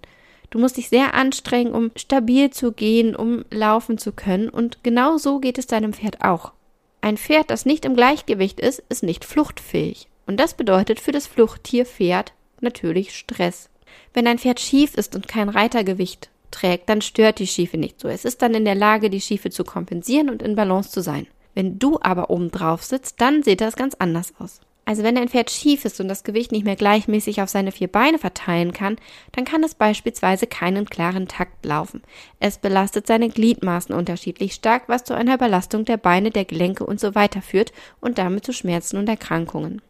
Du 0.52 0.60
musst 0.60 0.78
dich 0.78 0.90
sehr 0.90 1.14
anstrengen, 1.14 1.74
um 1.74 1.92
stabil 1.96 2.52
zu 2.52 2.74
gehen, 2.74 3.16
um 3.16 3.46
laufen 3.50 3.98
zu 3.98 4.12
können. 4.12 4.50
Und 4.50 4.84
genau 4.84 5.18
so 5.18 5.40
geht 5.40 5.58
es 5.58 5.66
deinem 5.66 5.94
Pferd 5.94 6.24
auch. 6.24 6.52
Ein 7.00 7.18
Pferd, 7.18 7.50
das 7.50 7.66
nicht 7.66 7.86
im 7.86 7.96
Gleichgewicht 7.96 8.60
ist, 8.60 8.84
ist 8.90 9.02
nicht 9.02 9.26
fluchtfähig. 9.26 10.08
Und 10.28 10.40
das 10.40 10.54
bedeutet 10.54 11.00
für 11.00 11.14
das 11.14 11.26
Fluchttier 11.26 11.86
Pferd 11.86 12.34
natürlich 12.60 13.18
Stress. 13.18 13.70
Wenn 14.14 14.28
ein 14.28 14.38
Pferd 14.40 14.60
schief 14.60 14.96
ist 14.96 15.16
und 15.16 15.28
kein 15.28 15.50
Reitergewicht 15.50 16.30
trägt, 16.52 16.90
dann 16.90 17.02
stört 17.02 17.40
die 17.40 17.48
Schiefe 17.48 17.78
nicht 17.78 18.00
so. 18.00 18.10
Es 18.10 18.26
ist 18.26 18.42
dann 18.42 18.54
in 18.54 18.66
der 18.66 18.76
Lage, 18.76 19.10
die 19.10 19.22
Schiefe 19.22 19.50
zu 19.50 19.64
kompensieren 19.64 20.30
und 20.30 20.42
in 20.42 20.56
Balance 20.56 20.92
zu 20.92 21.02
sein. 21.02 21.28
Wenn 21.56 21.80
du 21.80 21.98
aber 22.02 22.30
oben 22.30 22.52
drauf 22.52 22.84
sitzt, 22.84 23.22
dann 23.22 23.42
sieht 23.42 23.62
das 23.62 23.76
ganz 23.76 23.96
anders 23.96 24.34
aus. 24.38 24.60
Also 24.84 25.04
wenn 25.04 25.16
dein 25.16 25.30
Pferd 25.30 25.52
schief 25.52 25.86
ist 25.86 26.02
und 26.02 26.08
das 26.08 26.24
Gewicht 26.24 26.52
nicht 26.52 26.66
mehr 26.66 26.76
gleichmäßig 26.76 27.42
auf 27.42 27.50
seine 27.50 27.72
vier 27.72 27.88
Beine 27.88 28.18
verteilen 28.18 28.74
kann, 28.74 28.98
dann 29.32 29.46
kann 29.46 29.64
es 29.64 29.76
beispielsweise 29.76 30.48
keinen 30.48 30.86
klaren 30.90 31.28
Takt 31.28 31.66
laufen. 31.66 32.02
Es 32.40 32.58
belastet 32.58 33.06
seine 33.08 33.30
Gliedmaßen 33.30 33.94
unterschiedlich 33.94 34.54
stark, 34.54 34.84
was 34.88 35.04
zu 35.04 35.14
einer 35.14 35.36
Überlastung 35.36 35.86
der 35.86 35.98
Beine, 35.98 36.32
der 36.32 36.46
Gelenke 36.46 36.86
und 36.86 37.00
so 37.00 37.16
weiter 37.16 37.42
führt 37.42 37.72
und 38.00 38.18
damit 38.18 38.44
zu 38.44 38.54
Schmerzen 38.54 38.98
und 38.98 39.08
Erkrankungen. 39.08 39.82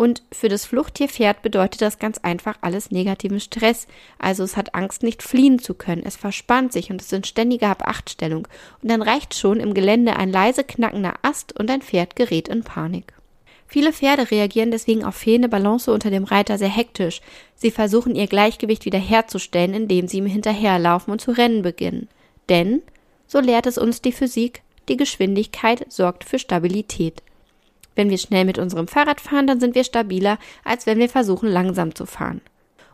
Und 0.00 0.22
für 0.32 0.48
das 0.48 0.64
Fluchttierpferd 0.64 1.42
bedeutet 1.42 1.82
das 1.82 1.98
ganz 1.98 2.16
einfach 2.16 2.56
alles 2.62 2.90
negativen 2.90 3.38
Stress. 3.38 3.86
Also 4.18 4.42
es 4.44 4.56
hat 4.56 4.74
Angst, 4.74 5.02
nicht 5.02 5.22
fliehen 5.22 5.58
zu 5.58 5.74
können. 5.74 6.02
Es 6.02 6.16
verspannt 6.16 6.72
sich 6.72 6.90
und 6.90 7.02
es 7.02 7.08
ist 7.08 7.12
in 7.12 7.24
ständiger 7.24 7.68
Habachtstellung. 7.68 8.48
Und 8.82 8.90
dann 8.90 9.02
reicht 9.02 9.34
schon 9.34 9.60
im 9.60 9.74
Gelände 9.74 10.16
ein 10.16 10.32
leise 10.32 10.64
knackender 10.64 11.16
Ast 11.20 11.52
und 11.60 11.70
ein 11.70 11.82
Pferd 11.82 12.16
gerät 12.16 12.48
in 12.48 12.64
Panik. 12.64 13.12
Viele 13.72 13.92
Pferde 13.92 14.32
reagieren 14.32 14.72
deswegen 14.72 15.04
auf 15.04 15.14
fehlende 15.14 15.48
Balance 15.48 15.92
unter 15.92 16.10
dem 16.10 16.24
Reiter 16.24 16.58
sehr 16.58 16.68
hektisch. 16.68 17.20
Sie 17.54 17.70
versuchen 17.70 18.16
ihr 18.16 18.26
Gleichgewicht 18.26 18.84
wiederherzustellen, 18.84 19.74
indem 19.74 20.08
sie 20.08 20.18
ihm 20.18 20.26
hinterherlaufen 20.26 21.12
und 21.12 21.20
zu 21.20 21.30
rennen 21.30 21.62
beginnen. 21.62 22.08
Denn, 22.48 22.82
so 23.28 23.38
lehrt 23.38 23.66
es 23.66 23.78
uns 23.78 24.02
die 24.02 24.10
Physik, 24.10 24.62
die 24.88 24.96
Geschwindigkeit 24.96 25.86
sorgt 25.88 26.24
für 26.24 26.40
Stabilität. 26.40 27.22
Wenn 27.94 28.10
wir 28.10 28.18
schnell 28.18 28.44
mit 28.44 28.58
unserem 28.58 28.88
Fahrrad 28.88 29.20
fahren, 29.20 29.46
dann 29.46 29.60
sind 29.60 29.76
wir 29.76 29.84
stabiler, 29.84 30.38
als 30.64 30.86
wenn 30.86 30.98
wir 30.98 31.08
versuchen, 31.08 31.48
langsam 31.48 31.94
zu 31.94 32.06
fahren. 32.06 32.40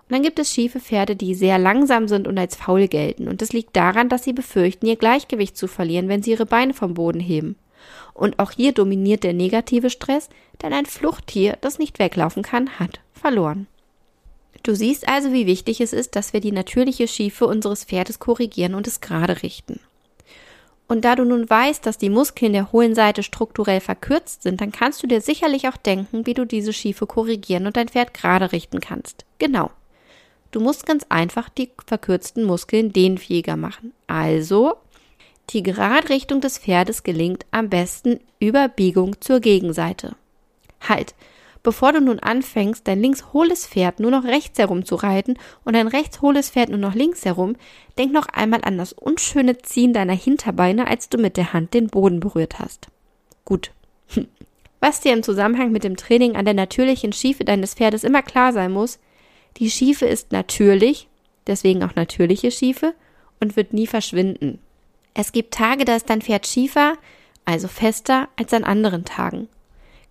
Und 0.08 0.12
dann 0.12 0.22
gibt 0.22 0.38
es 0.38 0.52
schiefe 0.52 0.80
Pferde, 0.80 1.16
die 1.16 1.34
sehr 1.34 1.58
langsam 1.58 2.06
sind 2.06 2.28
und 2.28 2.36
als 2.36 2.54
faul 2.54 2.86
gelten. 2.86 3.28
Und 3.28 3.40
das 3.40 3.54
liegt 3.54 3.74
daran, 3.76 4.10
dass 4.10 4.24
sie 4.24 4.34
befürchten, 4.34 4.84
ihr 4.84 4.96
Gleichgewicht 4.96 5.56
zu 5.56 5.68
verlieren, 5.68 6.10
wenn 6.10 6.22
sie 6.22 6.32
ihre 6.32 6.44
Beine 6.44 6.74
vom 6.74 6.92
Boden 6.92 7.20
heben. 7.20 7.56
Und 8.14 8.38
auch 8.38 8.50
hier 8.50 8.72
dominiert 8.72 9.24
der 9.24 9.32
negative 9.32 9.90
Stress, 9.90 10.28
denn 10.62 10.72
ein 10.72 10.86
Fluchttier, 10.86 11.58
das 11.60 11.78
nicht 11.78 11.98
weglaufen 11.98 12.42
kann, 12.42 12.78
hat 12.78 13.00
verloren. 13.12 13.66
Du 14.62 14.74
siehst 14.74 15.06
also, 15.08 15.32
wie 15.32 15.46
wichtig 15.46 15.80
es 15.80 15.92
ist, 15.92 16.16
dass 16.16 16.32
wir 16.32 16.40
die 16.40 16.52
natürliche 16.52 17.06
Schiefe 17.08 17.46
unseres 17.46 17.84
Pferdes 17.84 18.18
korrigieren 18.18 18.74
und 18.74 18.86
es 18.86 19.00
gerade 19.00 19.42
richten. 19.42 19.80
Und 20.88 21.04
da 21.04 21.16
du 21.16 21.24
nun 21.24 21.48
weißt, 21.48 21.84
dass 21.84 21.98
die 21.98 22.10
Muskeln 22.10 22.52
der 22.52 22.72
hohlen 22.72 22.94
Seite 22.94 23.22
strukturell 23.22 23.80
verkürzt 23.80 24.42
sind, 24.42 24.60
dann 24.60 24.72
kannst 24.72 25.02
du 25.02 25.06
dir 25.06 25.20
sicherlich 25.20 25.68
auch 25.68 25.76
denken, 25.76 26.26
wie 26.26 26.34
du 26.34 26.44
diese 26.44 26.72
Schiefe 26.72 27.06
korrigieren 27.06 27.66
und 27.66 27.76
dein 27.76 27.88
Pferd 27.88 28.14
gerade 28.14 28.52
richten 28.52 28.80
kannst. 28.80 29.24
Genau. 29.38 29.70
Du 30.52 30.60
musst 30.60 30.86
ganz 30.86 31.04
einfach 31.08 31.48
die 31.48 31.70
verkürzten 31.86 32.44
Muskeln 32.44 32.92
dehnfähiger 32.92 33.56
machen. 33.56 33.92
Also, 34.06 34.74
die 35.50 35.62
Geradrichtung 35.62 36.40
des 36.40 36.58
Pferdes 36.58 37.02
gelingt 37.02 37.46
am 37.50 37.68
besten 37.68 38.20
über 38.40 38.68
Biegung 38.68 39.20
zur 39.20 39.40
Gegenseite. 39.40 40.16
Halt, 40.80 41.14
Bevor 41.66 41.92
du 41.92 42.00
nun 42.00 42.20
anfängst, 42.20 42.86
dein 42.86 43.02
links 43.02 43.32
hohles 43.32 43.66
Pferd 43.66 43.98
nur 43.98 44.12
noch 44.12 44.22
rechts 44.22 44.56
herum 44.56 44.84
zu 44.84 44.94
reiten 44.94 45.34
und 45.64 45.74
dein 45.74 45.88
rechts 45.88 46.22
hohles 46.22 46.50
Pferd 46.50 46.68
nur 46.68 46.78
noch 46.78 46.94
links 46.94 47.24
herum, 47.24 47.56
denk 47.98 48.12
noch 48.12 48.28
einmal 48.28 48.60
an 48.62 48.78
das 48.78 48.92
unschöne 48.92 49.58
Ziehen 49.58 49.92
deiner 49.92 50.12
Hinterbeine, 50.12 50.86
als 50.86 51.08
du 51.08 51.18
mit 51.18 51.36
der 51.36 51.52
Hand 51.52 51.74
den 51.74 51.88
Boden 51.88 52.20
berührt 52.20 52.60
hast. 52.60 52.86
Gut. 53.44 53.72
Was 54.80 55.00
dir 55.00 55.12
im 55.12 55.24
Zusammenhang 55.24 55.72
mit 55.72 55.82
dem 55.82 55.96
Training 55.96 56.36
an 56.36 56.44
der 56.44 56.54
natürlichen 56.54 57.12
Schiefe 57.12 57.44
deines 57.44 57.74
Pferdes 57.74 58.04
immer 58.04 58.22
klar 58.22 58.52
sein 58.52 58.70
muss, 58.70 59.00
die 59.56 59.68
Schiefe 59.68 60.06
ist 60.06 60.30
natürlich, 60.30 61.08
deswegen 61.48 61.82
auch 61.82 61.96
natürliche 61.96 62.52
Schiefe, 62.52 62.94
und 63.40 63.56
wird 63.56 63.72
nie 63.72 63.88
verschwinden. 63.88 64.60
Es 65.18 65.32
gibt 65.32 65.54
Tage, 65.54 65.86
da 65.86 65.96
ist 65.96 66.10
dein 66.10 66.20
Pferd 66.20 66.46
schiefer, 66.46 66.98
also 67.46 67.68
fester, 67.68 68.28
als 68.36 68.52
an 68.52 68.64
anderen 68.64 69.06
Tagen. 69.06 69.48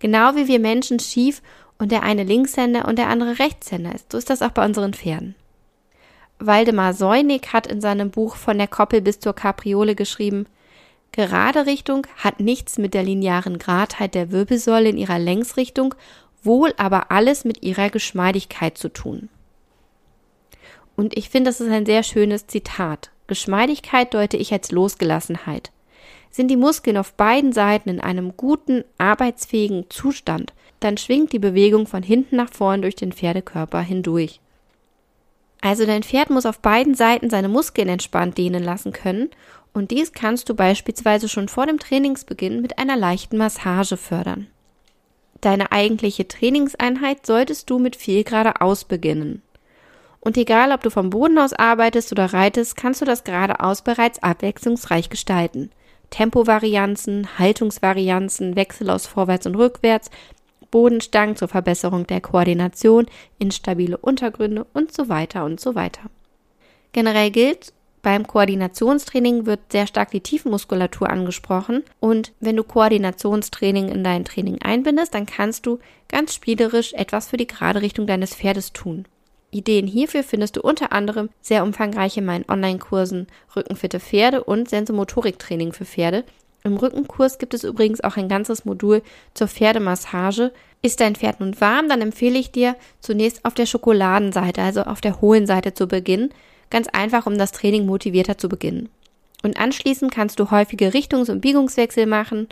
Genau 0.00 0.34
wie 0.34 0.48
wir 0.48 0.58
Menschen 0.58 0.98
schief 0.98 1.42
und 1.78 1.92
der 1.92 2.02
eine 2.02 2.24
Linkshänder 2.24 2.88
und 2.88 2.98
der 2.98 3.06
andere 3.06 3.38
Rechtshänder 3.38 3.94
ist. 3.94 4.10
So 4.10 4.18
ist 4.18 4.30
das 4.30 4.42
auch 4.42 4.50
bei 4.50 4.64
unseren 4.64 4.94
Pferden. 4.94 5.36
Waldemar 6.40 6.92
Seunig 6.92 7.52
hat 7.52 7.68
in 7.68 7.80
seinem 7.80 8.10
Buch 8.10 8.34
von 8.34 8.58
der 8.58 8.66
Koppel 8.66 9.00
bis 9.00 9.20
zur 9.20 9.32
Kapriole 9.32 9.94
geschrieben, 9.94 10.46
Gerade 11.12 11.66
Richtung 11.66 12.06
hat 12.16 12.40
nichts 12.40 12.76
mit 12.76 12.92
der 12.92 13.04
linearen 13.04 13.58
Gradheit 13.58 14.16
der 14.16 14.32
Wirbelsäule 14.32 14.88
in 14.88 14.98
ihrer 14.98 15.20
Längsrichtung, 15.20 15.94
wohl 16.42 16.74
aber 16.78 17.12
alles 17.12 17.44
mit 17.44 17.62
ihrer 17.62 17.90
Geschmeidigkeit 17.90 18.76
zu 18.76 18.92
tun. 18.92 19.28
Und 20.96 21.16
ich 21.16 21.30
finde, 21.30 21.50
das 21.50 21.60
ist 21.60 21.70
ein 21.70 21.86
sehr 21.86 22.02
schönes 22.02 22.48
Zitat. 22.48 23.12
Geschmeidigkeit 23.26 24.12
deute 24.14 24.36
ich 24.36 24.52
als 24.52 24.70
Losgelassenheit. 24.70 25.70
Sind 26.30 26.48
die 26.48 26.56
Muskeln 26.56 26.96
auf 26.96 27.14
beiden 27.14 27.52
Seiten 27.52 27.88
in 27.88 28.00
einem 28.00 28.36
guten, 28.36 28.84
arbeitsfähigen 28.98 29.86
Zustand, 29.88 30.52
dann 30.80 30.98
schwingt 30.98 31.32
die 31.32 31.38
Bewegung 31.38 31.86
von 31.86 32.02
hinten 32.02 32.36
nach 32.36 32.50
vorn 32.52 32.82
durch 32.82 32.94
den 32.94 33.12
Pferdekörper 33.12 33.80
hindurch. 33.80 34.40
Also 35.60 35.86
dein 35.86 36.02
Pferd 36.02 36.30
muss 36.30 36.46
auf 36.46 36.60
beiden 36.60 36.94
Seiten 36.94 37.30
seine 37.30 37.48
Muskeln 37.48 37.88
entspannt 37.88 38.38
dehnen 38.38 38.62
lassen 38.62 38.92
können 38.92 39.30
und 39.72 39.90
dies 39.90 40.12
kannst 40.12 40.48
du 40.48 40.54
beispielsweise 40.54 41.28
schon 41.28 41.48
vor 41.48 41.66
dem 41.66 41.78
Trainingsbeginn 41.78 42.62
mit 42.62 42.78
einer 42.78 42.96
leichten 42.96 43.36
Massage 43.36 43.96
fördern. 43.96 44.46
Deine 45.40 45.72
eigentliche 45.72 46.28
Trainingseinheit 46.28 47.26
solltest 47.26 47.68
du 47.68 47.78
mit 47.78 47.96
viel 47.96 48.24
geradeaus 48.24 48.84
beginnen. 48.84 49.42
Und 50.26 50.36
egal, 50.36 50.72
ob 50.72 50.82
du 50.82 50.90
vom 50.90 51.10
Boden 51.10 51.38
aus 51.38 51.52
arbeitest 51.52 52.10
oder 52.10 52.32
reitest, 52.32 52.76
kannst 52.76 53.00
du 53.00 53.04
das 53.04 53.22
geradeaus 53.22 53.82
bereits 53.82 54.20
abwechslungsreich 54.24 55.08
gestalten. 55.08 55.70
Tempovarianzen, 56.10 57.38
Haltungsvarianzen, 57.38 58.56
Wechsel 58.56 58.90
aus 58.90 59.06
Vorwärts 59.06 59.46
und 59.46 59.54
Rückwärts, 59.54 60.10
Bodenstangen 60.72 61.36
zur 61.36 61.46
Verbesserung 61.46 62.08
der 62.08 62.20
Koordination, 62.20 63.06
instabile 63.38 63.98
Untergründe 63.98 64.66
und 64.72 64.92
so 64.92 65.08
weiter 65.08 65.44
und 65.44 65.60
so 65.60 65.76
weiter. 65.76 66.10
Generell 66.90 67.30
gilt, 67.30 67.72
beim 68.02 68.26
Koordinationstraining 68.26 69.46
wird 69.46 69.60
sehr 69.70 69.86
stark 69.86 70.10
die 70.10 70.22
Tiefenmuskulatur 70.22 71.08
angesprochen 71.08 71.84
und 72.00 72.32
wenn 72.40 72.56
du 72.56 72.64
Koordinationstraining 72.64 73.90
in 73.90 74.02
dein 74.02 74.24
Training 74.24 74.60
einbindest, 74.60 75.14
dann 75.14 75.26
kannst 75.26 75.66
du 75.66 75.78
ganz 76.08 76.34
spielerisch 76.34 76.94
etwas 76.94 77.28
für 77.28 77.36
die 77.36 77.46
gerade 77.46 77.80
Richtung 77.80 78.08
deines 78.08 78.34
Pferdes 78.34 78.72
tun. 78.72 79.06
Ideen 79.56 79.86
hierfür 79.86 80.22
findest 80.22 80.56
du 80.56 80.60
unter 80.60 80.92
anderem 80.92 81.30
sehr 81.40 81.62
umfangreich 81.62 82.16
in 82.16 82.24
meinen 82.24 82.44
Online-Kursen 82.48 83.26
Rückenfitte 83.54 84.00
Pferde 84.00 84.44
und 84.44 84.68
Sensomotoriktraining 84.68 85.72
für 85.72 85.84
Pferde. 85.84 86.24
Im 86.62 86.76
Rückenkurs 86.76 87.38
gibt 87.38 87.54
es 87.54 87.62
übrigens 87.62 88.02
auch 88.02 88.16
ein 88.16 88.28
ganzes 88.28 88.64
Modul 88.64 89.02
zur 89.34 89.46
Pferdemassage. 89.46 90.52
Ist 90.82 91.00
dein 91.00 91.14
Pferd 91.14 91.40
nun 91.40 91.60
warm, 91.60 91.88
dann 91.88 92.00
empfehle 92.00 92.38
ich 92.38 92.50
dir 92.50 92.74
zunächst 93.00 93.44
auf 93.44 93.54
der 93.54 93.66
Schokoladenseite, 93.66 94.62
also 94.62 94.82
auf 94.82 95.00
der 95.00 95.20
hohlen 95.20 95.46
Seite 95.46 95.74
zu 95.74 95.86
beginnen. 95.86 96.30
Ganz 96.70 96.88
einfach, 96.88 97.26
um 97.26 97.38
das 97.38 97.52
Training 97.52 97.86
motivierter 97.86 98.36
zu 98.36 98.48
beginnen. 98.48 98.88
Und 99.42 99.60
anschließend 99.60 100.10
kannst 100.10 100.40
du 100.40 100.50
häufige 100.50 100.92
Richtungs- 100.92 101.30
und 101.30 101.40
Biegungswechsel 101.40 102.06
machen. 102.06 102.48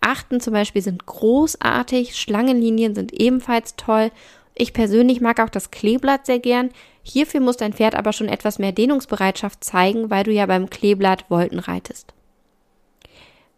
Achten 0.00 0.40
zum 0.40 0.52
Beispiel 0.52 0.82
sind 0.82 1.06
großartig, 1.06 2.16
Schlangenlinien 2.16 2.96
sind 2.96 3.12
ebenfalls 3.12 3.76
toll 3.76 4.10
ich 4.54 4.72
persönlich 4.72 5.20
mag 5.20 5.40
auch 5.40 5.48
das 5.48 5.70
Kleeblatt 5.70 6.26
sehr 6.26 6.38
gern. 6.38 6.70
Hierfür 7.02 7.40
muss 7.40 7.56
dein 7.56 7.72
Pferd 7.72 7.94
aber 7.94 8.12
schon 8.12 8.28
etwas 8.28 8.58
mehr 8.58 8.72
Dehnungsbereitschaft 8.72 9.64
zeigen, 9.64 10.10
weil 10.10 10.24
du 10.24 10.30
ja 10.30 10.46
beim 10.46 10.68
Kleeblatt 10.68 11.30
Wolten 11.30 11.58
reitest. 11.58 12.12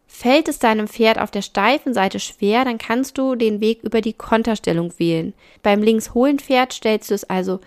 Fällt 0.07 0.49
es 0.49 0.61
deinem 0.61 0.87
Pferd 0.87 1.19
auf 1.19 1.33
der 1.33 1.43
steifen 1.43 1.93
Seite 1.93 2.21
schwer, 2.21 2.65
dann 2.65 2.79
kannst 2.79 3.19
du 3.19 3.35
den 3.35 3.61
Weg 3.61 3.83
über 3.83 4.01
die 4.01 4.13
Konterstellung 4.13 4.93
wählen. 4.99 5.35
Beim 5.63 5.83
links 5.83 6.15
hohlen 6.15 6.39
Pferd 6.39 6.73
stellst 6.73 7.11
du 7.11 7.15
es 7.15 7.25
also 7.25 7.59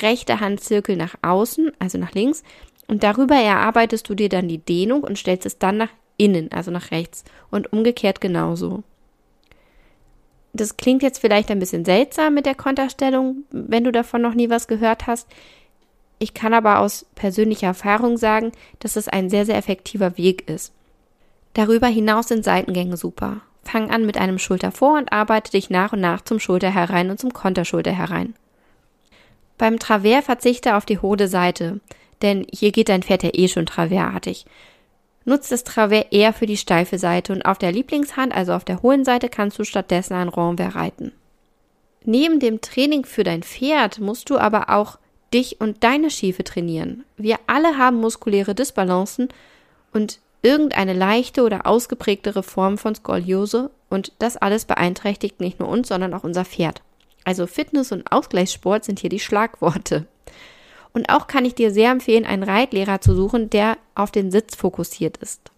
rechte 0.00 0.40
Handzirkel 0.40 0.96
nach 0.96 1.16
außen, 1.20 1.70
also 1.78 1.98
nach 1.98 2.12
links, 2.12 2.42
und 2.88 3.02
darüber 3.02 3.34
erarbeitest 3.34 4.08
du 4.08 4.14
dir 4.14 4.30
dann 4.30 4.48
die 4.48 4.58
Dehnung 4.58 5.02
und 5.02 5.18
stellst 5.18 5.44
es 5.44 5.58
dann 5.58 5.76
nach 5.76 5.90
innen, 6.16 6.50
also 6.50 6.70
nach 6.70 6.90
rechts, 6.90 7.24
und 7.50 7.72
umgekehrt 7.74 8.22
genauso 8.22 8.82
das 10.52 10.76
klingt 10.76 11.02
jetzt 11.02 11.18
vielleicht 11.18 11.50
ein 11.50 11.58
bisschen 11.58 11.84
seltsam 11.84 12.34
mit 12.34 12.46
der 12.46 12.54
Konterstellung, 12.54 13.44
wenn 13.50 13.84
du 13.84 13.92
davon 13.92 14.20
noch 14.20 14.34
nie 14.34 14.50
was 14.50 14.68
gehört 14.68 15.06
hast. 15.06 15.26
Ich 16.18 16.34
kann 16.34 16.54
aber 16.54 16.78
aus 16.78 17.06
persönlicher 17.14 17.68
Erfahrung 17.68 18.16
sagen, 18.16 18.52
dass 18.78 18.96
es 18.96 19.08
ein 19.08 19.30
sehr, 19.30 19.46
sehr 19.46 19.56
effektiver 19.56 20.16
Weg 20.18 20.48
ist. 20.48 20.72
Darüber 21.54 21.86
hinaus 21.86 22.28
sind 22.28 22.44
Seitengänge 22.44 22.96
super. 22.96 23.40
Fang 23.64 23.90
an 23.90 24.06
mit 24.06 24.18
einem 24.18 24.38
Schulter 24.38 24.72
vor 24.72 24.98
und 24.98 25.12
arbeite 25.12 25.52
dich 25.52 25.70
nach 25.70 25.92
und 25.92 26.00
nach 26.00 26.22
zum 26.22 26.38
Schulter 26.38 26.72
herein 26.72 27.10
und 27.10 27.18
zum 27.18 27.32
Konterschulter 27.32 27.92
herein. 27.92 28.34
Beim 29.58 29.78
Travers 29.78 30.24
verzichte 30.24 30.76
auf 30.76 30.84
die 30.84 30.98
hohe 30.98 31.28
Seite, 31.28 31.80
denn 32.20 32.46
hier 32.52 32.72
geht 32.72 32.88
dein 32.88 33.02
Pferd 33.02 33.22
ja 33.22 33.30
eh 33.32 33.48
schon 33.48 33.66
traversartig. 33.66 34.44
Nutzt 35.24 35.52
das 35.52 35.64
Travers 35.64 36.06
eher 36.10 36.32
für 36.32 36.46
die 36.46 36.56
steife 36.56 36.98
Seite 36.98 37.32
und 37.32 37.42
auf 37.42 37.58
der 37.58 37.72
Lieblingshand, 37.72 38.34
also 38.34 38.52
auf 38.52 38.64
der 38.64 38.82
hohen 38.82 39.04
Seite, 39.04 39.28
kannst 39.28 39.58
du 39.58 39.64
stattdessen 39.64 40.14
ein 40.14 40.28
Renvers 40.28 40.74
reiten. 40.74 41.12
Neben 42.04 42.40
dem 42.40 42.60
Training 42.60 43.04
für 43.04 43.22
dein 43.22 43.42
Pferd 43.42 44.00
musst 44.00 44.30
du 44.30 44.38
aber 44.38 44.70
auch 44.70 44.98
dich 45.32 45.60
und 45.60 45.84
deine 45.84 46.10
Schiefe 46.10 46.44
trainieren. 46.44 47.04
Wir 47.16 47.38
alle 47.46 47.78
haben 47.78 48.00
muskuläre 48.00 48.54
Disbalancen 48.54 49.28
und 49.92 50.18
irgendeine 50.42 50.92
leichte 50.92 51.44
oder 51.44 51.66
ausgeprägtere 51.66 52.42
Form 52.42 52.76
von 52.76 52.94
Skoliose 52.94 53.70
und 53.88 54.12
das 54.18 54.36
alles 54.36 54.64
beeinträchtigt 54.64 55.40
nicht 55.40 55.60
nur 55.60 55.68
uns, 55.68 55.88
sondern 55.88 56.14
auch 56.14 56.24
unser 56.24 56.44
Pferd. 56.44 56.82
Also 57.24 57.46
Fitness 57.46 57.92
und 57.92 58.10
Ausgleichssport 58.10 58.84
sind 58.84 58.98
hier 58.98 59.10
die 59.10 59.20
Schlagworte. 59.20 60.06
Und 60.92 61.08
auch 61.08 61.26
kann 61.26 61.44
ich 61.44 61.54
dir 61.54 61.70
sehr 61.70 61.90
empfehlen, 61.90 62.26
einen 62.26 62.42
Reitlehrer 62.42 63.00
zu 63.00 63.14
suchen, 63.14 63.50
der 63.50 63.78
auf 63.94 64.10
den 64.10 64.30
Sitz 64.30 64.54
fokussiert 64.54 65.16
ist. 65.18 65.50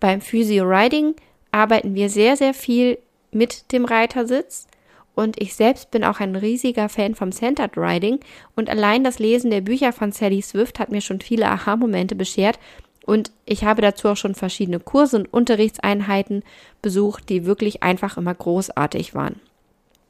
Beim 0.00 0.20
Physio 0.20 0.64
Riding 0.64 1.14
arbeiten 1.52 1.94
wir 1.94 2.08
sehr, 2.08 2.36
sehr 2.36 2.54
viel 2.54 2.98
mit 3.30 3.72
dem 3.72 3.84
Reitersitz. 3.84 4.66
Und 5.14 5.40
ich 5.40 5.54
selbst 5.54 5.90
bin 5.90 6.04
auch 6.04 6.20
ein 6.20 6.36
riesiger 6.36 6.88
Fan 6.88 7.16
vom 7.16 7.32
Centered 7.32 7.76
Riding. 7.76 8.20
Und 8.54 8.70
allein 8.70 9.02
das 9.02 9.18
Lesen 9.18 9.50
der 9.50 9.60
Bücher 9.60 9.92
von 9.92 10.12
Sally 10.12 10.42
Swift 10.42 10.78
hat 10.78 10.90
mir 10.90 11.00
schon 11.00 11.20
viele 11.20 11.48
Aha-Momente 11.48 12.14
beschert. 12.14 12.58
Und 13.04 13.32
ich 13.44 13.64
habe 13.64 13.82
dazu 13.82 14.08
auch 14.08 14.16
schon 14.16 14.34
verschiedene 14.34 14.80
Kurse 14.80 15.16
und 15.16 15.32
Unterrichtseinheiten 15.32 16.44
besucht, 16.82 17.28
die 17.28 17.46
wirklich 17.46 17.82
einfach 17.82 18.16
immer 18.16 18.34
großartig 18.34 19.14
waren. 19.14 19.40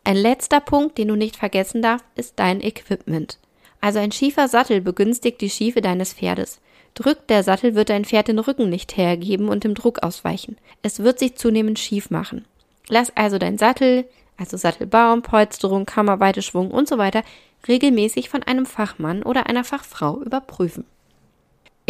Ein 0.04 0.16
letzter 0.16 0.60
Punkt, 0.60 0.98
den 0.98 1.08
du 1.08 1.16
nicht 1.16 1.36
vergessen 1.36 1.80
darfst, 1.80 2.04
ist 2.16 2.34
dein 2.36 2.60
Equipment. 2.60 3.38
Also 3.80 3.99
ein 3.99 4.12
schiefer 4.12 4.49
Sattel 4.49 4.80
begünstigt 4.80 5.40
die 5.40 5.50
Schiefe 5.50 5.80
deines 5.80 6.12
Pferdes. 6.12 6.61
Drückt 6.94 7.30
der 7.30 7.42
Sattel, 7.42 7.75
wird 7.75 7.90
dein 7.90 8.04
Pferd 8.04 8.28
den 8.28 8.38
Rücken 8.38 8.68
nicht 8.68 8.97
hergeben 8.97 9.49
und 9.49 9.64
dem 9.64 9.75
Druck 9.75 10.02
ausweichen. 10.02 10.56
Es 10.82 11.00
wird 11.00 11.18
sich 11.18 11.37
zunehmend 11.37 11.78
schief 11.78 12.11
machen. 12.11 12.44
Lass 12.88 13.16
also 13.16 13.38
dein 13.38 13.58
Sattel, 13.58 14.04
also 14.37 14.56
Sattelbaum, 14.56 15.23
Polsterung, 15.23 15.87
Kammerweite, 15.87 16.42
Schwung 16.42 16.70
und 16.70 16.88
so 16.88 16.99
weiter, 16.99 17.23
regelmäßig 17.66 18.30
von 18.30 18.42
einem 18.42 18.66
Fachmann 18.66 19.23
oder 19.23 19.47
einer 19.47 19.64
Fachfrau 19.64 20.20
überprüfen. 20.23 20.85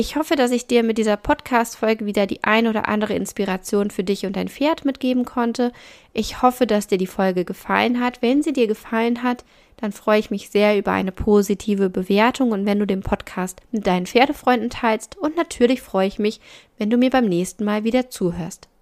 Ich 0.01 0.15
hoffe, 0.15 0.37
dass 0.37 0.53
ich 0.53 0.69
dir 0.69 0.85
mit 0.85 0.97
dieser 0.97 1.17
Podcast-Folge 1.17 2.07
wieder 2.07 2.27
die 2.27 2.45
ein 2.45 2.69
oder 2.69 2.87
andere 2.87 3.15
Inspiration 3.15 3.91
für 3.91 4.05
dich 4.05 4.27
und 4.27 4.37
dein 4.37 4.49
Pferd 4.49 4.85
mitgeben 4.85 5.25
konnte. 5.25 5.73
Ich 6.13 6.41
hoffe, 6.41 6.69
dass 6.69 6.87
dir 6.87 6.99
die 6.99 7.09
Folge 7.09 7.45
gefallen 7.45 7.99
hat. 7.99 8.23
Wenn 8.23 8.43
sie 8.43 8.53
dir 8.53 8.69
gefallen 8.69 9.25
hat, 9.25 9.45
dann 9.81 9.93
freue 9.93 10.19
ich 10.19 10.31
mich 10.31 10.51
sehr 10.51 10.77
über 10.77 10.93
eine 10.93 11.13
positive 11.13 11.89
Bewertung 11.89 12.53
und 12.53 12.67
wenn 12.67 12.79
du 12.79 12.87
den 12.87 13.01
Podcast 13.01 13.61
mit 13.71 13.87
deinen 13.87 14.07
Pferdefreunden 14.07 14.71
teilst. 14.71 15.17
Und 15.17 15.37
natürlich 15.37 15.83
freue 15.83 16.09
ich 16.09 16.19
mich, 16.19 16.41
wenn 16.77 16.91
du 16.91 16.97
mir 16.97 17.11
beim 17.11 17.27
nächsten 17.27 17.65
Mal 17.65 17.85
wieder 17.85 18.11
zuhörst. 18.11 18.69